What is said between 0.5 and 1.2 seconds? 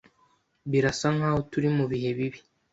Birasa